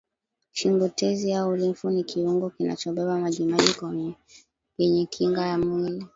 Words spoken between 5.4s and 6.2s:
ya mwili